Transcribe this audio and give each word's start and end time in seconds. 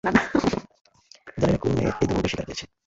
জানি 1.37 1.51
না 1.51 1.59
কোন 1.61 1.71
মেয়ে 1.75 1.91
এই 1.93 2.07
দুর্ভাগ্যের 2.07 2.31
শিকার 2.31 2.45
হয়েছে! 2.47 2.65